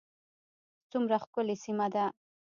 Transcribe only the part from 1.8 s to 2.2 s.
ده